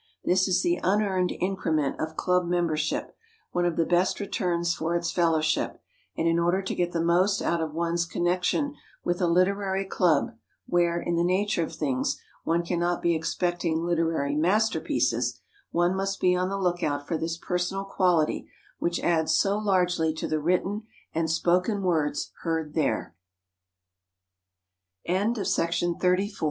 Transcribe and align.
This 0.25 0.47
is 0.47 0.63
the 0.63 0.79
"unearned 0.83 1.31
increment" 1.39 1.99
of 1.99 2.15
club 2.17 2.47
membership, 2.47 3.15
one 3.51 3.65
of 3.65 3.75
the 3.75 3.85
best 3.85 4.19
returns 4.19 4.73
for 4.73 4.95
its 4.95 5.11
fellowship; 5.11 5.79
and, 6.17 6.27
in 6.27 6.39
order 6.39 6.63
to 6.63 6.73
get 6.73 6.91
the 6.91 7.03
most 7.03 7.39
out 7.39 7.61
of 7.61 7.75
one's 7.75 8.07
connection 8.07 8.73
with 9.03 9.21
a 9.21 9.27
literary 9.27 9.85
club 9.85 10.35
where, 10.65 10.99
in 10.99 11.17
the 11.17 11.23
nature 11.23 11.61
of 11.61 11.75
things, 11.75 12.19
one 12.43 12.65
can 12.65 12.79
not 12.79 13.03
be 13.03 13.13
expecting 13.13 13.83
literary 13.85 14.35
masterpieces, 14.35 15.39
one 15.69 15.95
must 15.95 16.19
be 16.19 16.35
on 16.35 16.49
the 16.49 16.57
lookout 16.57 17.07
for 17.07 17.15
this 17.15 17.37
personal 17.37 17.85
quality 17.85 18.49
which 18.79 18.99
adds 19.01 19.35
so 19.37 19.55
largely 19.59 20.11
to 20.15 20.27
the 20.27 20.41